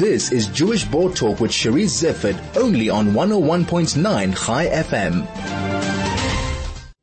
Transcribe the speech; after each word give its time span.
This 0.00 0.32
is 0.32 0.46
Jewish 0.46 0.86
Board 0.86 1.14
Talk 1.14 1.40
with 1.40 1.50
Charisse 1.50 2.02
Zeifert, 2.02 2.56
only 2.56 2.88
on 2.88 3.08
101.9 3.08 4.34
ChaiFM. 4.34 5.26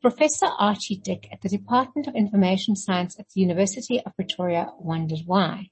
Professor 0.02 0.48
Archie 0.48 0.96
Dick 0.96 1.28
at 1.32 1.40
the 1.44 1.48
Department 1.48 2.08
of 2.08 2.16
Information 2.16 2.76
Science 2.76 3.16
at 3.20 3.28
the 3.30 3.42
University 3.42 4.02
of 4.04 4.16
Pretoria 4.16 4.72
wondered 4.80 5.20
why. 5.28 5.70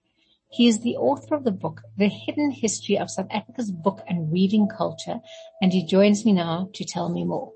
He 0.52 0.68
is 0.68 0.82
the 0.82 0.98
author 0.98 1.34
of 1.34 1.44
the 1.44 1.52
book, 1.52 1.82
The 1.98 2.10
Hidden 2.10 2.52
History 2.52 3.00
of 3.00 3.10
South 3.10 3.32
Africa's 3.32 3.72
Book 3.72 4.04
and 4.08 4.32
Reading 4.32 4.68
Culture, 4.68 5.20
and 5.64 5.74
he 5.74 5.84
joins 5.84 6.26
me 6.26 6.32
now 6.32 6.70
to 6.76 6.86
tell 6.86 7.10
me 7.10 7.24
more. 7.24 7.52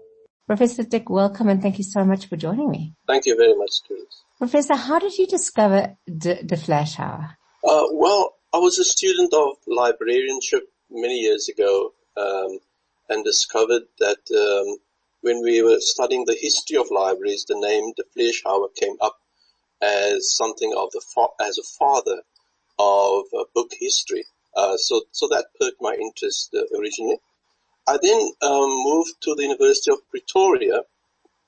Professor 0.48 0.82
Dick, 0.82 1.12
welcome 1.12 1.48
and 1.48 1.62
thank 1.62 1.78
you 1.78 1.84
so 1.84 2.04
much 2.04 2.26
for 2.26 2.38
joining 2.38 2.72
me. 2.72 2.96
Thank 3.06 3.28
you 3.28 3.38
very 3.38 3.54
much, 3.54 3.70
Chris. 3.86 4.24
Professor, 4.40 4.76
how 4.76 4.98
did 4.98 5.16
you 5.16 5.28
discover 5.28 5.96
the, 6.08 6.40
the 6.42 6.56
Vleeschauwer? 6.56 7.36
Uh, 7.64 7.84
well, 7.92 8.34
I 8.52 8.58
was 8.58 8.80
a 8.80 8.84
student 8.84 9.32
of 9.32 9.58
librarianship 9.68 10.64
many 10.90 11.20
years 11.20 11.50
ago 11.50 11.94
um, 12.18 12.58
and 13.08 13.24
discovered 13.24 13.84
that 14.00 14.18
um, 14.34 14.78
when 15.22 15.44
we 15.44 15.62
were 15.62 15.80
studying 15.80 16.26
the 16.26 16.34
history 16.40 16.78
of 16.78 16.90
libraries, 16.90 17.46
the 17.48 17.60
name 17.60 17.94
de 17.96 18.04
Vleeschauwer 18.18 18.74
came 18.74 18.96
up 19.02 19.20
as 19.84 20.32
something 20.32 20.74
of 20.76 20.90
the 20.92 21.02
fa- 21.14 21.36
as 21.40 21.60
a 21.60 21.64
father 21.78 22.24
of 22.80 23.26
uh, 23.38 23.44
book 23.54 23.70
history. 23.80 24.26
Uh, 24.56 24.78
so 24.78 25.04
so 25.12 25.28
that 25.28 25.46
perked 25.60 25.80
my 25.80 25.94
interest 25.94 26.50
uh, 26.56 26.64
originally. 26.76 27.20
I 27.88 28.00
then 28.02 28.32
um, 28.42 28.70
moved 28.84 29.14
to 29.22 29.36
the 29.36 29.44
University 29.44 29.92
of 29.92 30.00
Pretoria 30.10 30.82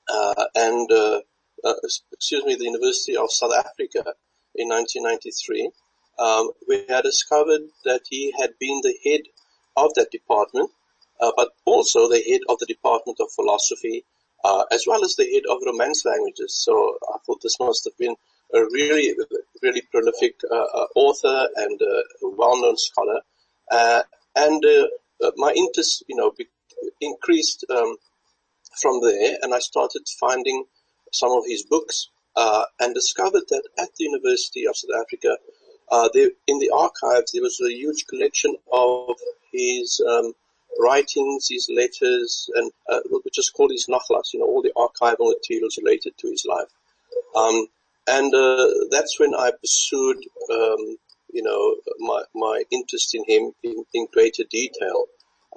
uh, 0.08 0.44
and 0.54 0.92
uh, 0.92 1.20
uh, 1.64 1.74
excuse 2.12 2.44
me, 2.44 2.54
the 2.54 2.64
University 2.64 3.16
of 3.16 3.32
South 3.32 3.54
Africa 3.54 4.14
in 4.54 4.68
1993 4.68 5.72
um, 6.18 6.50
we 6.68 6.84
had 6.88 7.02
discovered 7.02 7.62
that 7.84 8.02
he 8.08 8.32
had 8.38 8.58
been 8.58 8.80
the 8.82 8.96
head 9.04 9.22
of 9.76 9.94
that 9.94 10.10
department, 10.10 10.70
uh, 11.20 11.32
but 11.36 11.50
also 11.64 12.08
the 12.08 12.22
head 12.22 12.40
of 12.48 12.58
the 12.58 12.66
Department 12.66 13.18
of 13.20 13.32
Philosophy, 13.32 14.04
uh, 14.44 14.64
as 14.70 14.84
well 14.86 15.04
as 15.04 15.16
the 15.16 15.24
head 15.24 15.44
of 15.48 15.62
Romance 15.64 16.04
Languages. 16.04 16.54
So 16.54 16.98
I 17.08 17.18
thought 17.24 17.40
this 17.42 17.58
must 17.60 17.84
have 17.84 17.96
been 17.96 18.16
a 18.54 18.60
really, 18.60 19.14
really 19.62 19.82
prolific 19.90 20.34
uh, 20.50 20.54
uh 20.54 20.86
author 20.94 21.48
and 21.56 21.80
a 21.80 22.02
well-known 22.22 22.76
scholar. 22.76 23.20
Uh, 23.70 24.02
and 24.36 24.62
uh, 24.64 25.30
my 25.36 25.52
interest, 25.52 26.04
you 26.08 26.16
know, 26.16 26.34
increased 27.00 27.64
um, 27.70 27.96
from 28.80 29.00
there, 29.00 29.38
and 29.42 29.54
I 29.54 29.60
started 29.60 30.02
finding 30.20 30.64
some 31.12 31.30
of 31.30 31.44
his 31.46 31.62
books 31.62 32.08
and 32.80 32.94
discovered 32.94 33.44
that 33.48 33.62
at 33.78 33.88
the 33.96 34.04
University 34.04 34.66
of 34.66 34.76
South 34.76 34.90
Africa 35.00 35.36
uh, 35.92 36.08
there, 36.14 36.30
in 36.46 36.58
the 36.58 36.70
archives, 36.74 37.32
there 37.32 37.42
was 37.42 37.60
a 37.60 37.70
huge 37.70 38.06
collection 38.06 38.56
of 38.72 39.14
his 39.52 40.00
um, 40.08 40.32
writings, 40.80 41.48
his 41.50 41.68
letters, 41.70 42.48
and 42.54 42.72
uh, 42.88 43.00
which 43.24 43.38
is 43.38 43.50
called 43.50 43.70
his 43.70 43.86
nachlass, 43.88 44.32
you 44.32 44.40
know, 44.40 44.46
all 44.46 44.62
the 44.62 44.72
archival 44.74 45.30
materials 45.30 45.78
related 45.82 46.14
to 46.16 46.28
his 46.28 46.46
life. 46.48 46.68
Um, 47.36 47.66
and 48.08 48.34
uh, 48.34 48.68
that's 48.90 49.20
when 49.20 49.34
I 49.34 49.52
pursued, 49.60 50.16
um, 50.50 50.96
you 51.30 51.42
know, 51.42 51.76
my 51.98 52.22
my 52.34 52.62
interest 52.70 53.14
in 53.14 53.24
him 53.28 53.52
in, 53.62 53.84
in 53.92 54.06
greater 54.14 54.44
detail. 54.50 55.04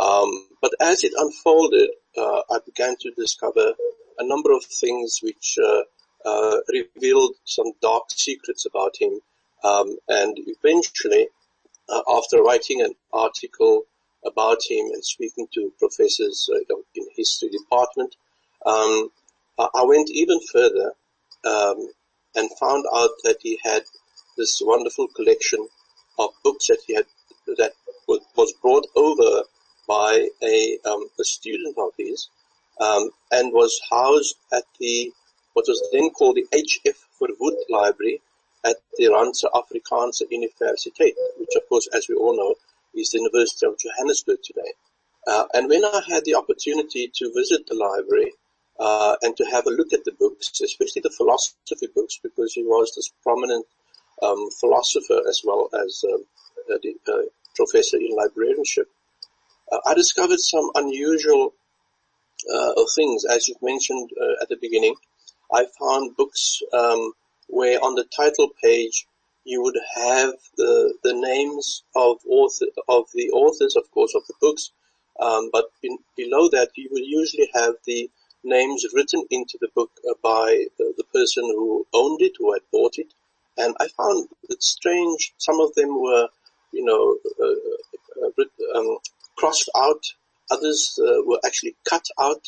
Um, 0.01 0.49
but 0.61 0.73
as 0.81 1.05
it 1.05 1.13
unfolded, 1.15 1.91
uh, 2.17 2.41
I 2.51 2.59
began 2.65 2.97
to 2.99 3.11
discover 3.11 3.71
a 4.19 4.27
number 4.27 4.51
of 4.51 4.65
things 4.65 5.19
which 5.23 5.57
uh, 5.65 6.57
revealed 6.69 7.35
some 7.45 7.71
dark 7.81 8.03
secrets 8.09 8.65
about 8.65 8.95
him 8.99 9.21
um, 9.65 9.97
and 10.07 10.37
eventually, 10.37 11.27
uh, 11.89 12.01
after 12.07 12.43
writing 12.43 12.81
an 12.81 12.93
article 13.11 13.83
about 14.23 14.59
him 14.69 14.85
and 14.93 15.03
speaking 15.03 15.47
to 15.53 15.73
professors 15.79 16.47
uh, 16.53 16.75
in 16.95 17.07
history 17.15 17.49
department, 17.49 18.15
um, 18.65 19.09
I 19.57 19.83
went 19.83 20.09
even 20.09 20.39
further 20.51 20.91
um, 21.45 21.87
and 22.35 22.49
found 22.59 22.85
out 22.93 23.11
that 23.23 23.37
he 23.41 23.59
had 23.63 23.83
this 24.37 24.61
wonderful 24.63 25.07
collection 25.15 25.67
of 26.19 26.29
books 26.43 26.67
that 26.67 26.79
he 26.85 26.95
had 26.95 27.05
that 27.57 27.73
was 28.07 28.53
brought 28.61 28.85
over 28.95 29.43
by 29.87 30.27
a, 30.43 30.77
um, 30.85 31.07
a 31.19 31.23
student 31.23 31.77
of 31.77 31.91
his 31.97 32.27
um, 32.79 33.09
and 33.31 33.53
was 33.53 33.79
housed 33.89 34.35
at 34.51 34.63
the 34.79 35.11
what 35.53 35.65
was 35.67 35.81
then 35.93 36.09
called 36.09 36.35
the 36.35 36.45
H.F. 36.51 36.95
Verwoerd 37.19 37.55
Library 37.69 38.21
at 38.65 38.77
the 38.97 39.07
Randse 39.07 39.45
Afrikaanse 39.53 40.23
Universiteit, 40.31 41.13
which 41.37 41.55
of 41.55 41.69
course, 41.69 41.87
as 41.93 42.07
we 42.09 42.15
all 42.15 42.35
know, 42.35 42.55
is 42.95 43.11
the 43.11 43.19
University 43.19 43.65
of 43.65 43.77
Johannesburg 43.77 44.39
today. 44.43 44.71
Uh, 45.27 45.45
and 45.53 45.69
when 45.69 45.85
I 45.85 46.01
had 46.07 46.25
the 46.25 46.35
opportunity 46.35 47.11
to 47.15 47.31
visit 47.33 47.67
the 47.67 47.75
library 47.75 48.33
uh, 48.79 49.15
and 49.21 49.35
to 49.37 49.45
have 49.45 49.65
a 49.67 49.71
look 49.71 49.93
at 49.93 50.05
the 50.05 50.11
books, 50.11 50.61
especially 50.61 51.01
the 51.01 51.15
philosophy 51.17 51.87
books, 51.95 52.19
because 52.21 52.53
he 52.53 52.63
was 52.63 52.93
this 52.95 53.11
prominent 53.23 53.65
um, 54.21 54.49
philosopher 54.59 55.21
as 55.27 55.41
well 55.43 55.69
as 55.73 56.03
um, 56.11 56.23
a, 56.69 57.11
a 57.11 57.23
professor 57.55 57.97
in 57.97 58.15
librarianship, 58.15 58.87
uh, 59.71 59.79
I 59.85 59.93
discovered 59.93 60.39
some 60.39 60.69
unusual 60.75 61.53
uh, 62.53 62.73
things. 62.95 63.25
As 63.25 63.47
you 63.47 63.55
mentioned 63.61 64.11
uh, 64.19 64.41
at 64.41 64.49
the 64.49 64.57
beginning, 64.57 64.95
I 65.51 65.65
found 65.79 66.15
books 66.15 66.61
um, 66.73 67.13
where 67.47 67.79
on 67.83 67.95
the 67.95 68.05
title 68.05 68.49
page 68.63 69.05
you 69.43 69.61
would 69.61 69.77
have 69.95 70.33
the 70.57 70.95
the 71.03 71.13
names 71.13 71.83
of 71.95 72.17
author 72.27 72.65
of 72.87 73.05
the 73.13 73.29
authors, 73.29 73.75
of 73.75 73.89
course, 73.91 74.13
of 74.15 74.25
the 74.27 74.33
books, 74.41 74.71
um, 75.19 75.49
but 75.51 75.65
in, 75.83 75.97
below 76.17 76.49
that 76.49 76.69
you 76.75 76.89
will 76.91 77.05
usually 77.05 77.49
have 77.53 77.75
the 77.85 78.09
names 78.43 78.85
written 78.93 79.23
into 79.29 79.57
the 79.59 79.69
book 79.75 79.91
by 80.21 80.65
the, 80.77 80.93
the 80.97 81.03
person 81.13 81.43
who 81.43 81.85
owned 81.93 82.21
it, 82.21 82.33
who 82.39 82.53
had 82.53 82.61
bought 82.71 82.97
it, 82.97 83.13
and 83.57 83.75
I 83.79 83.87
found 83.87 84.27
it 84.49 84.61
strange. 84.61 85.33
Some 85.37 85.59
of 85.59 85.73
them 85.75 86.01
were, 86.01 86.27
you 86.71 86.83
know, 86.85 87.17
uh, 87.39 88.27
uh, 88.27 88.79
um, 88.79 88.97
crossed 89.35 89.69
out. 89.75 90.03
Others 90.51 90.99
uh, 91.01 91.23
were 91.23 91.39
actually 91.45 91.75
cut 91.89 92.05
out, 92.19 92.47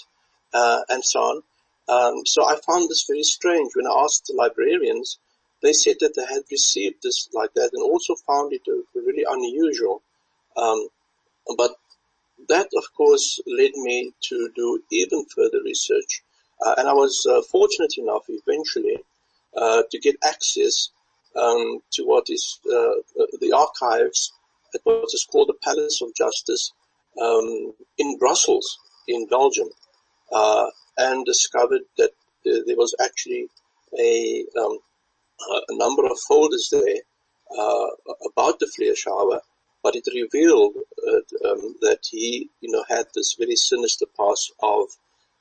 uh, 0.53 0.81
and 0.89 1.03
so 1.03 1.19
on. 1.19 1.43
Um, 1.89 2.25
so 2.25 2.45
I 2.45 2.57
found 2.65 2.89
this 2.89 3.05
very 3.07 3.23
strange. 3.23 3.71
When 3.75 3.87
I 3.87 4.03
asked 4.03 4.27
the 4.27 4.35
librarians, 4.35 5.19
they 5.61 5.73
said 5.73 5.97
that 6.01 6.15
they 6.15 6.25
had 6.25 6.43
received 6.51 6.97
this 7.01 7.29
like 7.33 7.53
that 7.55 7.71
and 7.73 7.83
also 7.83 8.15
found 8.15 8.53
it 8.53 8.61
really 8.93 9.25
unusual. 9.27 10.01
Um, 10.55 10.87
but 11.57 11.71
that, 12.49 12.67
of 12.75 12.93
course, 12.95 13.39
led 13.47 13.71
me 13.75 14.13
to 14.29 14.49
do 14.55 14.81
even 14.91 15.25
further 15.35 15.59
research. 15.63 16.23
Uh, 16.63 16.75
and 16.77 16.87
I 16.87 16.93
was 16.93 17.25
uh, 17.29 17.41
fortunate 17.41 17.93
enough 17.97 18.25
eventually 18.27 18.97
uh, 19.55 19.83
to 19.89 19.99
get 19.99 20.15
access 20.23 20.89
um, 21.35 21.79
to 21.93 22.03
what 22.03 22.29
is 22.29 22.59
uh, 22.65 23.01
the 23.39 23.53
archives 23.55 24.33
at 24.73 24.81
what 24.83 25.09
is 25.13 25.25
called 25.29 25.49
the 25.49 25.57
Palace 25.63 26.01
of 26.01 26.13
Justice 26.15 26.73
um, 27.21 27.73
in 27.97 28.17
Brussels, 28.17 28.77
in 29.07 29.27
Belgium. 29.27 29.69
Uh, 30.97 31.11
and 31.11 31.25
discovered 31.25 31.81
that 31.97 32.11
there 32.43 32.75
was 32.77 32.95
actually 33.01 33.47
a, 33.99 34.45
um, 34.59 34.79
a 35.69 35.77
number 35.77 36.05
of 36.05 36.19
folders 36.19 36.69
there 36.71 37.01
uh, 37.57 37.87
about 38.25 38.59
the 38.59 38.65
Vleeschauwer, 38.65 39.39
but 39.83 39.95
it 39.95 40.07
revealed 40.13 40.75
uh, 41.07 41.49
um, 41.49 41.75
that 41.81 41.99
he, 42.09 42.49
you 42.61 42.71
know, 42.71 42.83
had 42.89 43.05
this 43.13 43.35
very 43.37 43.55
sinister 43.55 44.05
past 44.17 44.51
of 44.61 44.87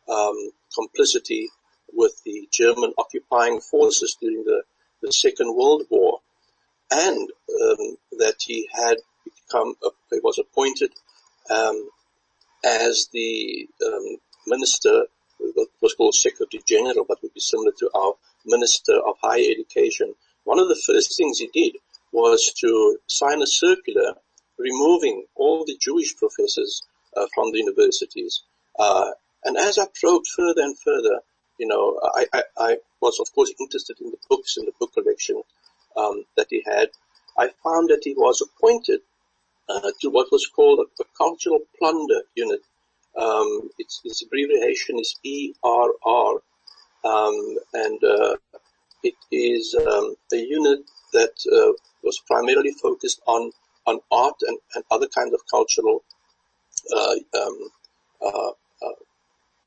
um, 0.08 0.50
complicity 0.74 1.48
with 1.92 2.20
the 2.24 2.48
German 2.52 2.92
occupying 2.98 3.60
forces 3.60 4.16
during 4.20 4.44
the, 4.44 4.62
the 5.02 5.12
Second 5.12 5.54
World 5.54 5.84
War, 5.90 6.20
and 6.90 7.30
um, 7.62 7.96
that 8.18 8.36
he 8.46 8.68
had 8.72 8.96
become, 9.24 9.74
he 10.10 10.20
was 10.22 10.38
appointed 10.38 10.92
um, 11.50 11.88
as 12.64 13.08
the 13.12 13.68
um, 13.84 14.16
minister 14.46 15.06
was 15.80 15.94
called 15.94 16.14
Secretary 16.14 16.62
General, 16.66 17.04
but 17.06 17.22
would 17.22 17.34
be 17.34 17.40
similar 17.40 17.72
to 17.78 17.90
our 17.94 18.14
Minister 18.44 18.94
of 18.94 19.16
Higher 19.22 19.50
Education. 19.50 20.14
One 20.44 20.58
of 20.58 20.68
the 20.68 20.82
first 20.86 21.16
things 21.16 21.38
he 21.38 21.48
did 21.52 21.76
was 22.12 22.52
to 22.60 22.98
sign 23.06 23.42
a 23.42 23.46
circular 23.46 24.14
removing 24.58 25.26
all 25.34 25.64
the 25.64 25.76
Jewish 25.80 26.16
professors 26.16 26.82
uh, 27.16 27.26
from 27.34 27.52
the 27.52 27.58
universities. 27.58 28.42
Uh, 28.78 29.10
and 29.44 29.56
as 29.56 29.78
I 29.78 29.86
probed 29.94 30.26
further 30.36 30.62
and 30.62 30.78
further, 30.78 31.20
you 31.58 31.66
know, 31.66 32.00
I, 32.14 32.26
I, 32.32 32.42
I, 32.58 32.76
was 33.00 33.20
of 33.20 33.32
course 33.34 33.52
interested 33.60 34.00
in 34.00 34.10
the 34.10 34.18
books 34.28 34.56
and 34.56 34.66
the 34.66 34.72
book 34.80 34.92
collection 34.94 35.42
um, 35.96 36.24
that 36.36 36.48
he 36.50 36.62
had. 36.66 36.88
I 37.38 37.50
found 37.62 37.90
that 37.90 38.02
he 38.02 38.14
was 38.14 38.40
appointed 38.40 39.00
uh, 39.68 39.90
to 40.00 40.10
what 40.10 40.32
was 40.32 40.46
called 40.46 40.80
a, 40.80 41.02
a 41.02 41.06
cultural 41.16 41.60
plunder 41.78 42.22
unit 42.34 42.60
um, 43.18 43.70
its, 43.78 44.00
its, 44.04 44.22
abbreviation 44.22 44.98
is 44.98 45.16
ERR, 45.24 46.42
um, 47.04 47.56
and 47.72 48.04
uh, 48.04 48.36
it 49.02 49.14
is 49.30 49.74
um, 49.74 50.14
a 50.32 50.36
unit 50.36 50.80
that 51.12 51.34
uh, 51.52 51.72
was 52.02 52.20
primarily 52.26 52.72
focused 52.72 53.20
on 53.26 53.50
on 53.86 54.00
art 54.10 54.34
and, 54.42 54.58
and 54.74 54.84
other 54.90 55.06
kinds 55.06 55.32
of 55.32 55.40
cultural 55.48 56.02
uh, 56.94 57.14
um, 57.40 57.58
uh, 58.20 58.50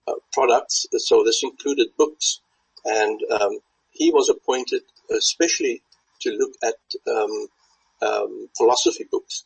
uh, 0.07 0.13
products. 0.33 0.85
So 0.97 1.23
this 1.23 1.41
included 1.43 1.87
books, 1.97 2.41
and 2.85 3.19
um, 3.31 3.59
he 3.91 4.11
was 4.11 4.29
appointed 4.29 4.83
especially 5.11 5.81
to 6.21 6.31
look 6.31 6.53
at 6.63 6.75
um, 7.11 8.49
philosophy 8.57 9.05
books. 9.09 9.45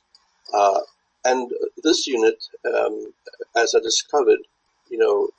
And 1.25 1.51
this 1.83 2.05
unit, 2.07 2.43
um, 2.65 3.13
as 3.55 3.73
I 3.75 3.79
discovered, 3.79 4.39
you 4.89 4.97
know, 4.97 5.29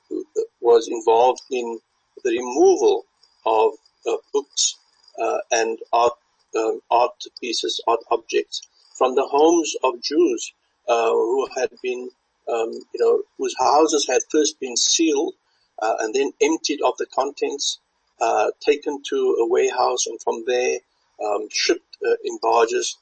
was 0.61 0.87
involved 0.87 1.41
in 1.51 1.79
the 2.23 2.31
removal 2.31 3.05
of 3.45 3.73
uh, 4.07 4.17
books 4.33 4.75
uh, 5.21 5.37
and 5.51 5.77
art, 5.93 6.13
um, 6.57 6.81
art 6.89 7.23
pieces, 7.39 7.79
art 7.87 7.99
objects 8.11 8.61
from 8.97 9.15
the 9.15 9.25
homes 9.25 9.75
of 9.83 10.01
Jews 10.01 10.53
uh, 10.87 11.11
who 11.11 11.47
had 11.55 11.69
been, 11.83 12.09
um, 12.47 12.71
you 12.71 12.99
know, 12.99 13.23
whose 13.37 13.55
houses 13.57 14.07
had 14.07 14.21
first 14.31 14.59
been 14.59 14.77
sealed 14.77 15.33
uh, 15.81 15.95
and 15.99 16.13
then 16.13 16.31
emptied 16.41 16.79
of 16.83 16.95
the 16.97 17.05
contents, 17.07 17.79
uh, 18.21 18.51
taken 18.59 19.01
to 19.09 19.37
a 19.41 19.47
warehouse, 19.47 20.07
and 20.07 20.21
from 20.21 20.43
there 20.47 20.79
um, 21.23 21.47
shipped 21.51 21.97
uh, 22.05 22.15
in 22.23 22.37
barges 22.41 22.97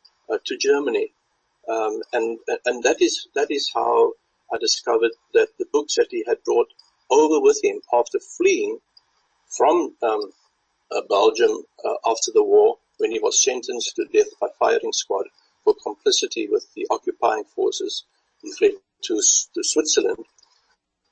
to 0.45 0.57
Germany. 0.57 1.13
Um, 1.67 2.01
and 2.11 2.39
and 2.65 2.83
that 2.83 3.01
is 3.01 3.27
that 3.35 3.49
is 3.49 3.71
how 3.73 4.13
I 4.53 4.57
discovered 4.57 5.11
that 5.33 5.49
the 5.57 5.65
books 5.71 5.95
that 5.95 6.07
he 6.11 6.23
had 6.27 6.43
brought 6.43 6.71
over 7.09 7.39
with 7.39 7.59
him 7.63 7.81
after 7.93 8.19
fleeing 8.19 8.79
from 9.47 9.95
um, 10.01 10.31
uh, 10.91 11.01
Belgium 11.09 11.63
uh, 11.85 11.95
after 12.05 12.31
the 12.33 12.43
war 12.43 12.77
when 12.97 13.11
he 13.11 13.19
was 13.19 13.41
sentenced 13.41 13.95
to 13.95 14.05
death 14.05 14.27
by 14.39 14.47
firing 14.59 14.91
squad 14.93 15.25
for 15.63 15.73
complicity 15.81 16.47
with 16.49 16.67
the 16.75 16.85
occupying 16.89 17.43
forces. 17.45 18.03
He 18.41 18.51
fled 18.51 18.73
to, 19.03 19.21
to 19.55 19.63
Switzerland. 19.63 20.25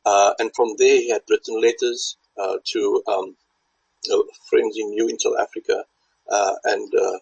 Uh, 0.06 0.33
and 0.39 0.51
from 0.56 0.75
there 0.77 0.98
he 0.98 1.09
had 1.09 1.21
written 1.30 1.62
letters 1.62 2.18
uh, 2.38 2.57
to 2.65 3.03
um, 3.07 3.36
friends 4.50 4.75
he 4.75 4.83
knew 4.83 5.07
in 5.07 5.19
South 5.19 5.39
Africa. 5.39 5.86
Uh, 6.30 6.53
and 6.65 6.94
uh, 6.95 7.18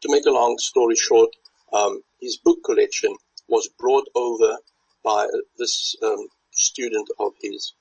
to 0.00 0.08
make 0.08 0.26
a 0.26 0.30
long 0.30 0.58
story 0.58 0.96
short, 0.96 1.30
um, 1.72 2.02
his 2.24 2.36
book 2.36 2.58
collection 2.64 3.14
was 3.48 3.68
brought 3.78 4.08
over 4.14 4.56
by 5.04 5.26
this 5.58 5.94
um, 6.02 6.26
student 6.52 7.08
of 7.18 7.32
his. 7.40 7.74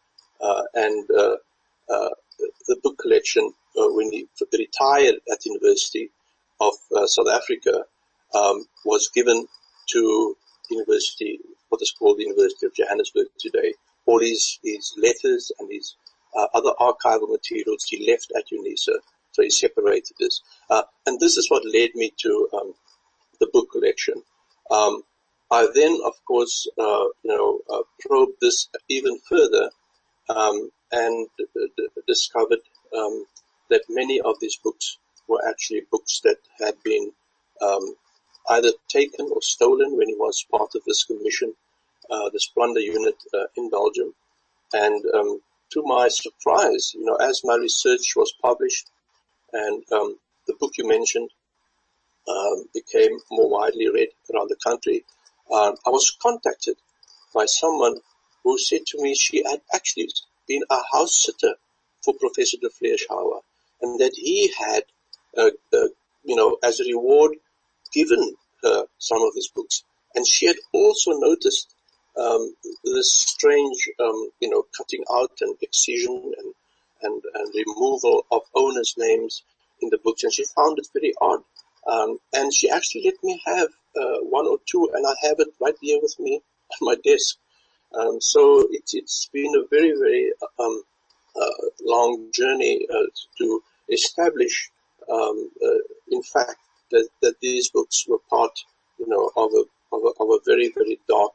and 0.73 1.07
the 2.67 2.77
book 2.83 2.97
collection 2.97 3.53
uh, 3.77 3.87
when 3.89 4.11
he 4.11 4.27
retired 4.57 5.15
at 5.31 5.39
the 5.41 5.49
University 5.49 6.09
of 6.61 6.73
uh, 6.95 7.05
South 7.07 7.27
Africa 7.29 7.83
um, 8.35 8.65
was 8.85 9.09
given 9.13 9.45
to 9.89 10.35
the 10.69 10.75
University, 10.75 11.39
what 11.69 11.81
is 11.81 11.91
called 11.91 12.17
the 12.17 12.23
University 12.23 12.65
of 12.65 12.73
Johannesburg 12.73 13.27
today. 13.39 13.73
All 14.05 14.19
his, 14.19 14.59
his 14.63 14.93
letters 14.97 15.51
and 15.59 15.71
his 15.71 15.95
uh, 16.35 16.47
other 16.53 16.71
archival 16.79 17.29
materials 17.29 17.85
he 17.87 18.09
left 18.09 18.31
at 18.35 18.45
UNISA, 18.51 18.95
so 19.31 19.41
he 19.41 19.49
separated 19.49 20.13
this. 20.19 20.41
Uh, 20.69 20.83
and 21.05 21.19
this 21.19 21.37
is 21.37 21.49
what 21.49 21.63
led 21.65 21.89
me 21.95 22.11
to 22.17 22.49
um, 22.53 22.73
the 23.39 23.47
book 23.51 23.69
collection. 23.71 24.15
Um, 24.69 25.03
I 25.51 25.67
then, 25.73 25.99
of 26.05 26.13
course, 26.25 26.67
uh, 26.77 27.05
you 27.23 27.35
know, 27.37 27.59
uh, 27.69 27.83
probed 27.99 28.37
this 28.41 28.69
even 28.89 29.19
further 29.29 29.69
um, 30.29 30.69
and 30.91 31.27
d- 31.37 31.87
discovered 32.07 32.59
um, 32.97 33.25
that 33.69 33.83
many 33.89 34.19
of 34.21 34.35
these 34.39 34.57
books 34.57 34.97
were 35.27 35.41
actually 35.47 35.81
books 35.91 36.21
that 36.23 36.37
had 36.59 36.75
been 36.83 37.11
um, 37.61 37.95
either 38.49 38.71
taken 38.89 39.29
or 39.31 39.41
stolen 39.41 39.97
when 39.97 40.09
he 40.09 40.15
was 40.15 40.45
part 40.51 40.71
of 40.75 40.81
this 40.85 41.03
commission, 41.05 41.53
uh, 42.09 42.29
this 42.31 42.47
plunder 42.47 42.79
unit 42.79 43.15
uh, 43.33 43.45
in 43.55 43.69
Belgium. 43.69 44.13
And 44.73 45.03
um, 45.13 45.39
to 45.73 45.83
my 45.83 46.07
surprise, 46.07 46.93
you 46.93 47.05
know, 47.05 47.15
as 47.15 47.41
my 47.43 47.55
research 47.55 48.15
was 48.15 48.33
published 48.41 48.89
and 49.53 49.83
um, 49.91 50.17
the 50.47 50.55
book 50.59 50.73
you 50.77 50.87
mentioned 50.87 51.29
um, 52.27 52.65
became 52.73 53.17
more 53.31 53.49
widely 53.49 53.89
read 53.89 54.09
around 54.33 54.49
the 54.49 54.55
country, 54.63 55.03
uh, 55.51 55.73
I 55.85 55.89
was 55.89 56.15
contacted 56.21 56.77
by 57.33 57.45
someone 57.45 57.97
who 58.43 58.57
said 58.59 58.85
to 58.87 59.01
me 59.01 59.15
she 59.15 59.43
had 59.43 59.61
actually 59.73 60.09
been 60.47 60.63
a 60.69 60.79
house 60.91 61.25
sitter 61.25 61.55
for 62.03 62.13
Professor 62.19 62.57
de 62.57 62.69
Vleeschauwer 62.69 63.41
and 63.81 63.99
that 63.99 64.13
he 64.15 64.51
had, 64.57 64.83
uh, 65.37 65.51
uh, 65.73 65.87
you 66.23 66.35
know, 66.35 66.57
as 66.63 66.79
a 66.79 66.85
reward 66.85 67.35
given 67.93 68.35
her 68.63 68.85
some 68.97 69.21
of 69.21 69.33
his 69.35 69.49
books. 69.49 69.83
And 70.15 70.25
she 70.27 70.45
had 70.47 70.57
also 70.73 71.11
noticed 71.13 71.73
um, 72.17 72.53
this 72.83 73.11
strange, 73.11 73.89
um, 73.99 74.29
you 74.39 74.49
know, 74.49 74.63
cutting 74.77 75.03
out 75.11 75.31
and 75.41 75.55
excision 75.61 76.33
and, 76.37 76.53
and, 77.01 77.21
and 77.33 77.53
removal 77.65 78.25
of 78.31 78.41
owners' 78.55 78.95
names 78.97 79.43
in 79.81 79.89
the 79.89 79.97
books, 79.97 80.23
and 80.23 80.31
she 80.31 80.45
found 80.45 80.77
it 80.79 80.87
very 80.93 81.13
odd. 81.19 81.43
Um, 81.87 82.17
and 82.33 82.53
she 82.53 82.69
actually 82.69 83.03
let 83.05 83.23
me 83.23 83.41
have 83.45 83.69
uh, 83.95 84.19
one 84.21 84.47
or 84.47 84.59
two, 84.65 84.89
and 84.93 85.05
I 85.05 85.13
have 85.27 85.35
it 85.39 85.49
right 85.59 85.75
here 85.81 85.99
with 86.01 86.15
me 86.19 86.41
on 86.71 86.77
my 86.81 86.95
desk. 87.03 87.37
Um, 87.93 88.19
so 88.21 88.67
it's 88.71 88.93
it's 88.93 89.29
been 89.31 89.53
a 89.55 89.67
very 89.69 89.93
very 89.97 90.31
um, 90.59 90.83
uh, 91.35 91.67
long 91.81 92.29
journey 92.33 92.87
uh, 92.89 93.07
to 93.37 93.63
establish, 93.91 94.69
um, 95.11 95.49
uh, 95.63 95.79
in 96.11 96.23
fact, 96.23 96.57
that, 96.91 97.07
that 97.21 97.39
these 97.41 97.69
books 97.69 98.05
were 98.07 98.19
part, 98.29 98.51
you 98.99 99.07
know, 99.07 99.31
of 99.35 99.51
a, 99.53 99.95
of 99.95 100.03
a, 100.03 100.23
of 100.23 100.29
a 100.29 100.39
very, 100.45 100.71
very 100.73 100.99
dark 101.07 101.31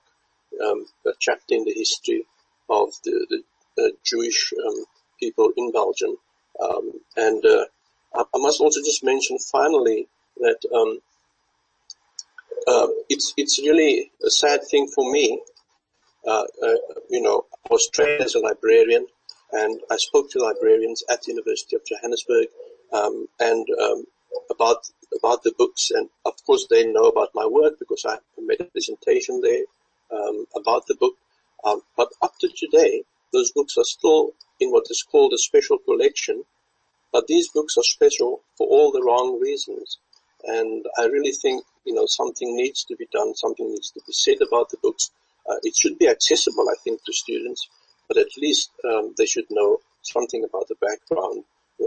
um, 0.64 0.86
chapter 1.18 1.54
in 1.54 1.64
the 1.64 1.74
history 1.74 2.24
of 2.70 2.90
the, 3.04 3.42
the 3.76 3.84
uh, 3.84 3.90
Jewish 4.04 4.52
um, 4.52 4.84
people 5.18 5.50
in 5.56 5.72
Belgium. 5.72 6.16
Um, 6.62 6.92
and 7.16 7.44
uh, 7.44 7.64
I, 8.14 8.20
I, 8.34 8.38
must 8.38 8.60
also 8.60 8.80
just 8.80 9.04
mention 9.04 9.38
finally 9.38 10.08
that 10.40 10.60
um, 10.74 10.98
uh, 12.66 12.88
it's 13.08 13.34
it's 13.36 13.58
really 13.58 14.10
a 14.24 14.30
sad 14.30 14.60
thing 14.70 14.88
for 14.94 15.10
me. 15.10 15.40
Uh, 16.26 16.44
uh, 16.62 16.74
you 17.08 17.22
know, 17.22 17.46
I 17.64 17.68
was 17.70 17.88
trained 17.88 18.22
as 18.22 18.34
a 18.34 18.40
librarian 18.40 19.06
and 19.52 19.80
I 19.90 19.96
spoke 19.96 20.30
to 20.30 20.40
librarians 20.40 21.04
at 21.10 21.22
the 21.22 21.32
University 21.32 21.76
of 21.76 21.84
Johannesburg 21.86 22.48
um, 22.92 23.28
and 23.40 23.66
um, 23.80 24.04
about 24.50 24.84
about 25.16 25.42
the 25.42 25.52
books, 25.56 25.90
and 25.90 26.08
of 26.24 26.34
course 26.44 26.66
they 26.68 26.84
know 26.84 27.04
about 27.04 27.30
my 27.34 27.46
work 27.46 27.78
because 27.78 28.04
I 28.06 28.18
made 28.38 28.60
a 28.60 28.64
presentation 28.64 29.40
there 29.40 29.64
um, 30.12 30.46
about 30.54 30.86
the 30.86 30.96
book. 30.96 31.14
Um, 31.64 31.82
but 31.96 32.12
up 32.22 32.34
to 32.40 32.48
today, 32.54 33.02
those 33.32 33.52
books 33.52 33.76
are 33.78 33.84
still 33.84 34.32
in 34.60 34.70
what 34.70 34.84
is 34.90 35.02
called 35.02 35.32
a 35.32 35.38
special 35.38 35.78
collection. 35.78 36.44
But 37.12 37.26
these 37.26 37.48
books 37.48 37.76
are 37.78 37.82
special 37.82 38.42
for 38.56 38.66
all 38.66 38.92
the 38.92 39.02
wrong 39.02 39.40
reasons, 39.40 39.98
and 40.44 40.84
I 40.98 41.04
really 41.04 41.32
think 41.32 41.64
you 41.84 41.94
know 41.94 42.06
something 42.06 42.56
needs 42.56 42.84
to 42.84 42.96
be 42.96 43.06
done. 43.12 43.34
Something 43.34 43.68
needs 43.68 43.90
to 43.92 44.00
be 44.06 44.12
said 44.12 44.38
about 44.46 44.70
the 44.70 44.78
books. 44.82 45.10
Uh, 45.48 45.56
it 45.62 45.74
should 45.74 45.98
be 45.98 46.08
accessible, 46.08 46.68
I 46.68 46.76
think, 46.84 47.00
to 47.04 47.12
students 47.12 47.68
but 48.08 48.16
at 48.16 48.28
least 48.36 48.70
um, 48.90 49.14
they 49.16 49.26
should 49.26 49.44
know 49.50 49.78
something 50.02 50.42
about 50.42 50.66
the 50.68 50.76
background 50.80 51.44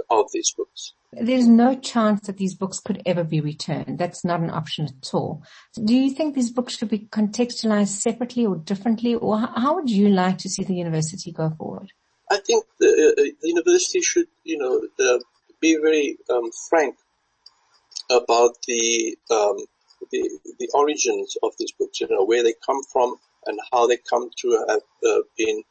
of 0.09 0.27
these 0.31 0.51
books. 0.51 0.93
There's 1.11 1.47
no 1.47 1.75
chance 1.75 2.27
that 2.27 2.37
these 2.37 2.55
books 2.55 2.79
could 2.79 3.01
ever 3.05 3.25
be 3.25 3.41
returned. 3.41 3.97
That's 3.97 4.23
not 4.23 4.39
an 4.39 4.49
option 4.49 4.85
at 4.85 5.13
all. 5.13 5.43
Do 5.83 5.93
you 5.93 6.11
think 6.11 6.33
these 6.33 6.51
books 6.51 6.77
should 6.77 6.89
be 6.89 7.07
contextualized 7.11 7.89
separately 7.89 8.45
or 8.45 8.55
differently, 8.55 9.15
or 9.15 9.37
how 9.39 9.75
would 9.75 9.89
you 9.89 10.07
like 10.07 10.37
to 10.39 10.49
see 10.49 10.63
the 10.63 10.75
university 10.75 11.33
go 11.33 11.49
forward? 11.49 11.91
I 12.29 12.37
think 12.37 12.63
the, 12.79 12.87
uh, 12.87 13.21
the 13.41 13.47
university 13.49 13.99
should, 13.99 14.27
you 14.45 14.57
know, 14.57 14.87
uh, 15.05 15.19
be 15.59 15.75
very 15.75 16.17
um, 16.29 16.49
frank 16.69 16.95
about 18.11 18.57
the, 18.67 19.17
um, 19.31 19.57
the 20.11 20.29
the 20.59 20.69
origins 20.73 21.37
of 21.43 21.51
these 21.57 21.71
books. 21.71 22.01
You 22.01 22.07
know, 22.09 22.25
where 22.25 22.43
they 22.43 22.53
come 22.65 22.83
from 22.91 23.15
and 23.45 23.59
how 23.71 23.87
they 23.87 23.97
come 23.97 24.29
to 24.41 24.65
have 24.67 24.81
uh, 25.07 25.21
been 25.37 25.63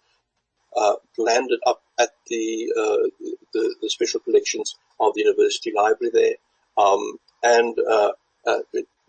uh, 0.77 0.95
landed 1.19 1.61
up 1.67 1.83
at 1.99 2.11
the, 2.29 2.73
uh, 2.77 3.27
the, 3.53 3.75
the 3.83 3.91
special 3.91 4.21
collections 4.21 4.77
of 4.99 5.15
the 5.15 5.23
university 5.23 5.73
library 5.75 6.11
there, 6.13 6.35
um, 6.85 7.19
and 7.43 7.77
uh, 7.79 8.13
uh, 8.47 8.59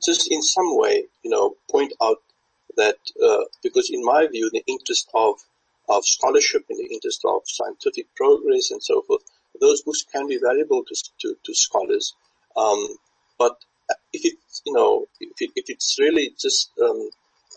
just 0.03 0.31
in 0.31 0.41
some 0.41 0.77
way, 0.77 1.05
you 1.23 1.31
know, 1.31 1.55
point 1.69 1.93
out 2.01 2.17
that 2.77 2.97
uh, 3.23 3.43
because 3.63 3.89
in 3.91 4.03
my 4.03 4.27
view, 4.27 4.49
the 4.51 4.63
interest 4.67 5.09
of 5.13 5.35
of 5.89 6.05
scholarship 6.05 6.63
in 6.69 6.77
the 6.77 6.87
interest 6.93 7.21
of 7.25 7.41
scientific 7.45 8.07
progress 8.15 8.71
and 8.71 8.81
so 8.81 9.01
forth, 9.01 9.21
those 9.59 9.81
books 9.81 10.05
can 10.11 10.27
be 10.27 10.37
valuable 10.37 10.83
to 10.85 10.95
to, 11.19 11.35
to 11.43 11.53
scholars. 11.53 12.15
Um, 12.55 12.97
but 13.41 13.55
if 14.17 14.21
it's 14.29 14.61
you 14.67 14.73
know 14.77 14.91
if, 15.19 15.37
it, 15.43 15.51
if 15.61 15.65
it's 15.73 15.97
really 16.05 16.27
just 16.45 16.71
um, 16.85 17.01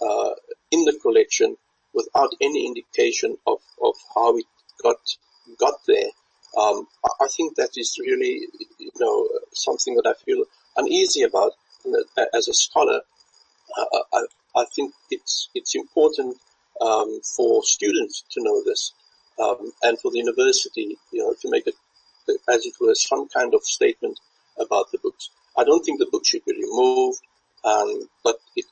uh, 0.09 0.33
in 0.71 0.81
the 0.89 0.97
collection 1.05 1.57
without 1.95 2.31
any 2.41 2.67
indication 2.67 3.37
of, 3.47 3.59
of 3.83 3.95
how 4.15 4.37
it 4.37 4.47
got 4.83 5.01
got 5.59 5.75
there. 5.87 6.11
Um, 6.57 6.87
I 7.21 7.27
think 7.37 7.57
that 7.57 7.71
is 7.77 7.97
really, 7.99 8.47
you 8.79 8.91
know, 9.01 9.29
something 9.53 9.95
that 9.97 10.07
I 10.07 10.15
feel 10.25 10.45
uneasy 10.77 11.23
about 11.23 11.53
as 12.33 12.47
a 12.49 12.55
scholar. 12.55 13.01
I, 13.77 14.01
I, 14.13 14.27
I 14.57 14.65
think 14.75 14.95
it's 15.11 15.49
it's 15.55 15.75
important 15.75 16.37
um, 16.81 17.21
for 17.37 17.63
students 17.65 18.25
to 18.33 18.43
know 18.43 18.63
this, 18.65 18.93
um, 19.43 19.73
and 19.83 19.99
for 19.99 20.11
the 20.13 20.19
university, 20.19 20.97
you 21.13 21.21
know, 21.23 21.35
to 21.41 21.51
make 21.51 21.67
it 21.67 21.75
as 22.49 22.65
it 22.65 22.75
were 22.81 22.95
some 22.95 23.29
kind 23.29 23.53
of 23.55 23.63
statement 23.65 24.21
about 24.59 24.91
the 24.93 24.99
books. 24.99 25.31
I 25.57 25.65
don't 25.65 25.85
think 25.85 25.99
the 25.99 26.09
book 26.11 26.25
should 26.27 26.45
be 26.45 26.53
removed, 26.53 27.21
um, 27.65 28.09
but 28.23 28.37
it, 28.57 28.67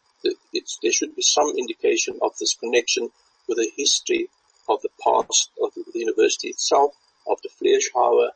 there 0.82 0.92
should 0.92 1.14
be 1.16 1.22
some 1.22 1.48
indication 1.56 2.18
of 2.22 2.36
this 2.38 2.54
connection 2.54 3.10
with 3.48 3.58
the 3.58 3.70
history 3.76 4.28
of 4.68 4.80
the 4.82 4.88
past 5.02 5.50
of 5.62 5.72
the 5.74 5.84
university 5.94 6.48
itself, 6.48 6.92
of 7.26 7.38
the 7.42 7.50
Vleeschauwer, 7.60 8.30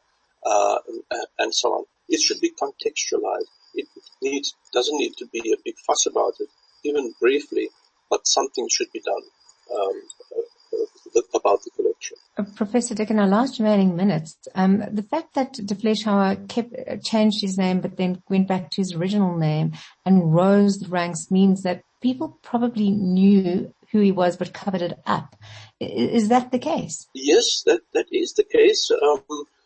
uh, 0.44 0.78
and 1.38 1.54
so 1.54 1.72
on. 1.72 1.84
It 2.08 2.20
should 2.20 2.40
be 2.40 2.50
contextualized. 2.50 3.50
It 3.74 3.88
needs, 4.22 4.54
doesn't 4.72 4.96
need 4.96 5.14
to 5.18 5.26
be 5.26 5.52
a 5.52 5.62
big 5.64 5.76
fuss 5.86 6.06
about 6.06 6.34
it, 6.40 6.48
even 6.84 7.14
briefly, 7.20 7.68
but 8.10 8.26
something 8.26 8.68
should 8.68 8.90
be 8.92 9.00
done 9.00 9.22
um, 9.74 10.02
uh, 11.14 11.20
about 11.34 11.62
the 11.62 11.70
collection. 11.70 12.16
Uh, 12.36 12.44
Professor 12.54 12.94
Dick, 12.94 13.10
in 13.10 13.18
our 13.18 13.26
last 13.26 13.58
remaining 13.58 13.96
minutes, 13.96 14.36
um, 14.54 14.82
the 14.90 15.02
fact 15.02 15.34
that 15.34 15.54
De 15.54 15.74
Vleeschauwer 15.74 16.48
kept, 16.48 16.74
uh, 16.74 16.96
changed 17.02 17.40
his 17.40 17.58
name 17.58 17.80
but 17.80 17.96
then 17.96 18.22
went 18.28 18.48
back 18.48 18.70
to 18.70 18.80
his 18.80 18.94
original 18.94 19.36
name 19.36 19.72
and 20.04 20.34
rose 20.34 20.78
the 20.78 20.88
ranks 20.88 21.30
means 21.30 21.62
that 21.62 21.82
people 22.00 22.38
probably 22.42 22.90
knew 22.90 23.72
who 23.90 24.00
he 24.00 24.12
was 24.12 24.36
but 24.36 24.52
covered 24.52 24.82
it 24.82 24.98
up. 25.06 25.36
Is 25.80 26.28
that 26.28 26.50
the 26.50 26.58
case? 26.58 27.06
Yes, 27.14 27.62
that, 27.66 27.80
that 27.94 28.06
is 28.12 28.32
the 28.34 28.44
case. 28.44 28.90
Um, 28.90 29.22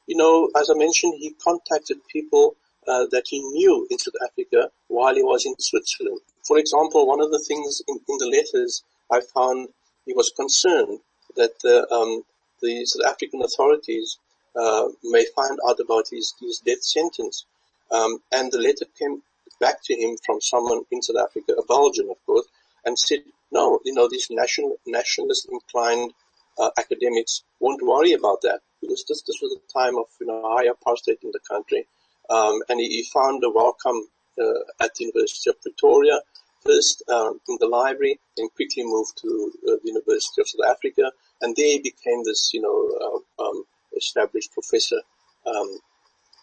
you 0.07 0.17
know, 0.17 0.51
as 0.57 0.71
I 0.71 0.75
mentioned, 0.75 1.15
he 1.19 1.35
contacted 1.43 1.99
people 2.09 2.57
uh, 2.87 3.07
that 3.11 3.25
he 3.29 3.41
knew 3.41 3.87
in 3.91 3.99
South 3.99 4.15
Africa 4.25 4.71
while 4.89 5.15
he 5.15 5.23
was 5.23 5.47
in 5.47 5.55
Switzerland. 5.59 6.21
For 6.47 6.59
example, 6.59 7.07
one 7.07 7.21
of 7.21 7.31
the 7.31 7.39
things 7.39 7.83
in, 7.87 7.97
in 7.97 8.17
the 8.19 8.27
letters 8.27 8.83
I 9.11 9.21
found 9.35 9.69
he 10.07 10.13
was 10.15 10.33
concerned 10.35 11.01
that 11.41 11.57
uh, 11.65 11.95
um, 11.95 12.23
the 12.63 12.85
South 12.85 13.07
African 13.07 13.43
authorities 13.43 14.19
uh, 14.55 14.89
may 15.05 15.25
find 15.35 15.59
out 15.67 15.81
about 15.81 16.07
his, 16.11 16.35
his 16.41 16.59
death 16.59 16.83
sentence. 16.83 17.45
Um, 17.91 18.19
and 18.31 18.53
the 18.53 18.59
letter 18.59 18.87
came 18.99 19.23
back 19.61 19.83
to 19.85 19.95
him 19.95 20.17
from 20.25 20.41
someone 20.41 20.83
in 20.91 21.03
South 21.03 21.17
Africa, 21.17 21.55
a 21.59 21.65
Belgian, 21.65 22.09
of 22.11 22.17
course, 22.27 22.47
and 22.85 22.99
said, 22.99 23.21
no, 23.53 23.81
you 23.85 23.95
know, 23.95 24.09
these 24.09 24.29
national, 24.31 24.77
nationalist 24.87 25.49
inclined 25.51 26.13
uh, 26.59 26.71
academics 26.79 27.43
won't 27.59 27.83
worry 27.83 28.13
about 28.13 28.43
that 28.43 28.61
because 28.81 29.05
this, 29.09 29.23
this 29.23 29.39
was 29.43 29.57
a 29.57 29.73
time 29.79 29.97
of, 29.97 30.07
you 30.21 30.27
know, 30.27 30.43
high 30.55 30.67
apartheid 30.67 31.23
in 31.23 31.31
the 31.33 31.41
country. 31.49 31.87
Um, 32.29 32.63
and 32.69 32.79
he, 32.81 32.89
he, 32.89 33.03
found 33.13 33.43
a 33.45 33.51
welcome 33.51 34.07
uh, 34.39 34.85
at 34.85 34.95
the 34.95 35.07
University 35.07 35.51
of 35.51 35.61
Pretoria, 35.61 36.21
first 36.65 37.03
um, 37.09 37.41
in 37.49 37.57
the 37.61 37.67
library, 37.67 38.21
then 38.37 38.49
quickly 38.55 38.85
moved 38.85 39.19
to 39.23 39.53
uh, 39.67 39.73
the 39.83 39.89
University 39.91 40.41
of 40.41 40.49
South 40.49 40.71
Africa, 40.71 41.11
and 41.41 41.57
there 41.57 41.67
he 41.67 41.81
became 41.81 42.23
this, 42.25 42.53
you 42.53 42.61
know, 42.61 43.23
uh, 43.39 43.43
um, 43.43 43.65
established 43.97 44.53
professor, 44.53 45.01
um, 45.47 45.79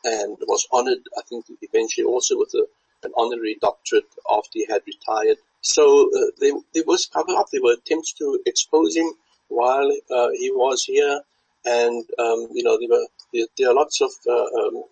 and 0.04 0.38
was 0.48 0.68
honored, 0.72 1.04
I 1.18 1.22
think, 1.30 1.46
eventually 1.62 2.06
also 2.06 2.38
with 2.38 2.54
a, 2.56 2.66
an 3.06 3.12
honorary 3.16 3.58
doctorate 3.62 4.10
after 4.30 4.52
he 4.54 4.68
had 4.70 4.82
retired. 4.88 5.38
So 5.62 6.10
uh, 6.10 6.32
there, 6.40 6.54
there 6.74 6.84
was 6.86 7.06
cover 7.08 7.34
up. 7.34 7.48
There 7.52 7.62
were 7.62 7.74
attempts 7.74 8.14
to 8.14 8.40
expose 8.46 8.96
him 8.96 9.12
while 9.50 9.90
uh, 10.10 10.30
he 10.34 10.52
was 10.52 10.84
here, 10.84 11.22
and 11.66 12.06
um, 12.20 12.48
you 12.54 12.64
know 12.64 12.78
there 12.80 12.90
were 12.90 13.08
there, 13.34 13.48
there 13.58 13.70
are 13.70 13.74
lots 13.74 14.02
of 14.02 14.12
uh, 14.28 14.62
um, 14.62 14.84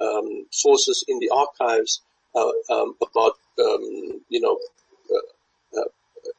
um, 0.00 0.46
sources 0.50 1.04
in 1.08 1.18
the 1.18 1.30
archives 1.30 2.02
uh, 2.34 2.50
um, 2.70 2.96
about 3.00 3.38
um, 3.58 4.20
you 4.28 4.40
know 4.40 4.58
uh, 5.14 5.84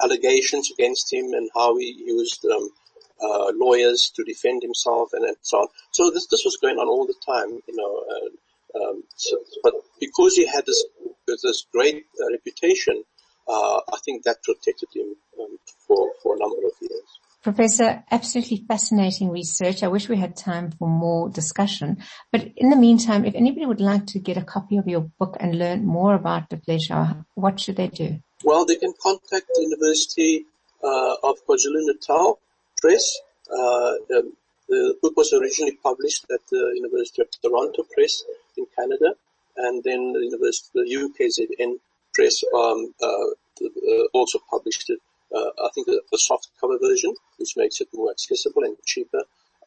allegations 0.01 0.71
against 0.71 1.11
him 1.11 1.33
and 1.33 1.49
how 1.53 1.77
he 1.77 2.03
used 2.05 2.45
um, 2.45 2.69
uh, 3.21 3.51
lawyers 3.55 4.11
to 4.15 4.23
defend 4.23 4.61
himself 4.61 5.09
and, 5.13 5.25
and, 5.25 5.37
so 5.41 5.59
on. 5.59 5.67
So 5.91 6.09
this 6.11 6.27
this 6.27 6.43
was 6.43 6.57
going 6.61 6.77
on 6.77 6.87
all 6.87 7.05
the 7.05 7.15
time, 7.25 7.59
you 7.67 7.75
know. 7.75 8.03
Um, 8.75 9.03
so, 9.15 9.37
but 9.63 9.73
because 9.99 10.35
he 10.35 10.45
had 10.45 10.65
this 10.65 10.83
this 11.27 11.65
great 11.71 12.05
uh, 12.21 12.31
reputation, 12.31 13.03
uh, 13.47 13.79
I 13.93 13.97
think 14.03 14.23
that 14.23 14.43
protected 14.43 14.89
him 14.93 15.15
um, 15.39 15.57
for 15.87 16.11
for 16.21 16.35
a 16.35 16.39
number 16.39 16.67
of 16.67 16.73
years. 16.81 17.19
Professor, 17.41 18.03
absolutely 18.09 18.65
fascinating 18.67 19.29
research. 19.29 19.83
I 19.83 19.87
wish 19.87 20.09
we 20.09 20.17
had 20.17 20.35
time 20.35 20.71
for 20.71 20.89
more 20.89 21.29
discussion. 21.29 21.97
But 22.31 22.41
in 22.57 22.71
the 22.71 22.75
meantime, 22.75 23.23
if 23.23 23.35
anybody 23.35 23.67
would 23.67 23.79
like 23.79 24.07
to 24.07 24.19
get 24.19 24.35
a 24.35 24.41
copy 24.41 24.77
of 24.77 24.87
your 24.87 25.01
book 25.19 25.37
and 25.39 25.59
learn 25.59 25.85
more 25.85 26.15
about 26.15 26.49
the 26.49 26.57
Vleeschauwer, 26.57 27.23
what 27.35 27.59
should 27.59 27.75
they 27.75 27.89
do? 27.89 28.19
Well, 28.43 28.65
they 28.65 28.77
can 28.77 28.93
contact 28.99 29.45
the 29.53 29.61
University 29.61 30.45
uh, 30.83 31.15
of 31.21 31.35
KwaZulu-Natal 31.47 32.39
Press. 32.85 33.05
Uh, 33.49 33.93
the, 34.09 34.31
the, 34.69 34.95
book 35.01 35.17
was 35.17 35.33
originally 35.33 35.77
published 35.81 36.25
at 36.31 36.41
the 36.51 36.63
University 36.75 37.21
of 37.23 37.29
Toronto 37.41 37.81
Press 37.93 38.23
in 38.57 38.65
Canada, 38.77 39.09
and 39.57 39.83
then 39.83 40.13
the 40.13 40.19
University, 40.19 40.69
the 40.75 40.85
UKZN 41.01 41.79
Press 42.13 42.43
um, 42.53 42.93
uh, 43.01 43.29
uh, 43.65 44.05
also 44.13 44.37
published 44.51 44.89
it 44.91 44.99
I 45.35 45.69
think 45.73 45.87
the, 45.87 46.01
a, 46.13 46.17
soft 46.17 46.49
cover 46.61 46.77
version, 46.79 47.13
which 47.37 47.57
makes 47.57 47.81
it 47.81 47.89
more 47.93 48.11
accessible 48.11 48.63
and 48.63 48.77
cheaper. 48.85 49.23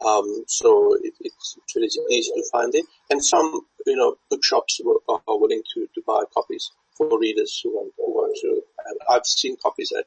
Um, 0.06 0.44
so 0.46 0.94
it, 1.02 1.14
it's 1.20 1.58
really 1.74 1.88
easy 2.10 2.30
to 2.32 2.44
find 2.52 2.74
it. 2.74 2.86
And 3.10 3.24
some, 3.24 3.60
you 3.86 3.96
know, 3.96 4.16
bookshops 4.30 4.80
are, 5.08 5.20
are 5.26 5.38
willing 5.38 5.62
to, 5.74 5.88
to 5.94 6.02
buy 6.06 6.22
copies 6.32 6.70
for 6.96 7.18
readers 7.18 7.60
who 7.62 7.70
want, 7.74 7.92
who 7.96 8.10
want 8.14 8.36
to. 8.42 8.62
I've 9.10 9.26
seen 9.26 9.56
copies 9.62 9.92
at 9.92 10.06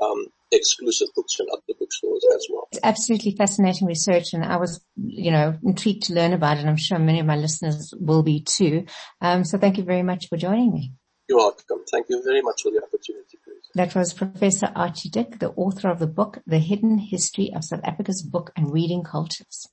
um, 0.00 0.26
exclusive 0.56 1.08
books 1.14 1.38
and 1.38 1.48
other 1.52 1.78
bookstores 1.78 2.24
as 2.34 2.46
well. 2.50 2.68
It's 2.72 2.80
absolutely 2.82 3.36
fascinating 3.36 3.86
research, 3.86 4.32
and 4.32 4.44
I 4.44 4.56
was, 4.56 4.84
you 4.96 5.30
know, 5.30 5.54
intrigued 5.62 6.04
to 6.04 6.14
learn 6.14 6.32
about 6.32 6.58
it. 6.58 6.66
I'm 6.66 6.76
sure 6.76 6.98
many 6.98 7.20
of 7.20 7.26
my 7.26 7.36
listeners 7.36 7.94
will 7.98 8.22
be 8.22 8.40
too. 8.40 8.86
Um, 9.20 9.44
so 9.44 9.58
thank 9.58 9.78
you 9.78 9.84
very 9.84 10.02
much 10.02 10.28
for 10.28 10.36
joining 10.36 10.72
me. 10.72 10.92
You're 11.28 11.38
welcome. 11.38 11.84
Thank 11.90 12.06
you 12.08 12.22
very 12.24 12.42
much 12.42 12.62
for 12.62 12.70
the 12.70 12.82
opportunity. 12.82 13.38
That 13.76 13.94
was 13.94 14.14
Professor 14.14 14.72
Archie 14.74 15.10
Dick, 15.10 15.38
the 15.38 15.50
author 15.50 15.90
of 15.90 15.98
the 15.98 16.06
book, 16.06 16.38
The 16.46 16.58
Hidden 16.58 16.96
History 16.96 17.52
of 17.54 17.62
South 17.62 17.82
Africa's 17.84 18.22
Book 18.22 18.50
and 18.56 18.72
Reading 18.72 19.04
Cultures. 19.04 19.68